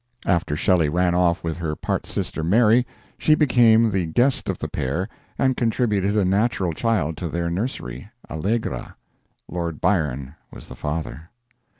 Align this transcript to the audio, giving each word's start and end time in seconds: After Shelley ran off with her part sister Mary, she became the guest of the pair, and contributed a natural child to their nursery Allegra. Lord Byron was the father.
After 0.25 0.55
Shelley 0.55 0.89
ran 0.89 1.13
off 1.13 1.43
with 1.43 1.57
her 1.57 1.75
part 1.75 2.07
sister 2.07 2.43
Mary, 2.43 2.87
she 3.19 3.35
became 3.35 3.91
the 3.91 4.07
guest 4.07 4.49
of 4.49 4.57
the 4.57 4.67
pair, 4.67 5.07
and 5.37 5.55
contributed 5.55 6.17
a 6.17 6.25
natural 6.25 6.73
child 6.73 7.17
to 7.17 7.29
their 7.29 7.51
nursery 7.51 8.09
Allegra. 8.27 8.95
Lord 9.47 9.79
Byron 9.79 10.33
was 10.49 10.65
the 10.65 10.75
father. 10.75 11.29